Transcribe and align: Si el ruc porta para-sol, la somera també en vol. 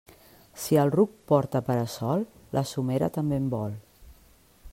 Si 0.61 0.79
el 0.83 0.93
ruc 0.95 1.13
porta 1.31 1.61
para-sol, 1.69 2.25
la 2.59 2.67
somera 2.73 3.13
també 3.19 3.41
en 3.45 3.53
vol. 3.57 3.79